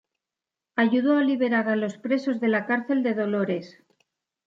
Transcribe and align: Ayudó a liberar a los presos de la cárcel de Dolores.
Ayudó 0.77 1.15
a 1.19 1.21
liberar 1.21 1.69
a 1.69 1.75
los 1.75 1.99
presos 1.99 2.39
de 2.39 2.47
la 2.47 2.65
cárcel 2.65 3.03
de 3.03 3.13
Dolores. 3.13 3.83